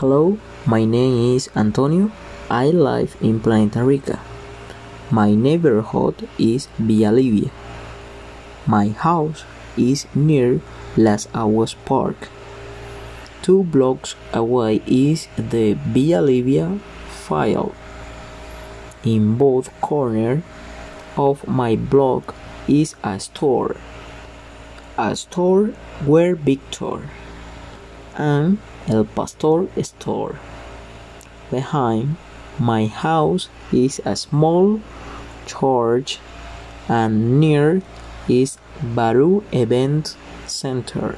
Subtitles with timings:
[0.00, 2.12] Hello, my name is Antonio.
[2.50, 4.20] I live in Planeta Rica.
[5.10, 7.50] My neighborhood is Villa Livia.
[8.66, 10.60] My house is near
[10.98, 12.28] Las Aguas Park.
[13.40, 16.78] Two blocks away is the Villa Livia
[17.08, 17.72] file.
[19.02, 20.42] In both corners
[21.16, 22.34] of my block
[22.68, 23.76] is a store.
[24.98, 25.68] A store
[26.04, 27.08] where Victor
[28.16, 28.58] and
[28.88, 30.38] El Pastor store.
[31.50, 32.16] Behind
[32.58, 34.80] my house is a small
[35.46, 36.18] church
[36.88, 37.82] and near
[38.28, 40.16] is Baru Event
[40.46, 41.16] Center.